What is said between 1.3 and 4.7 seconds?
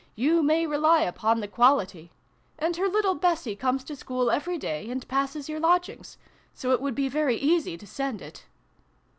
the quality. And her little Bessie comes to school every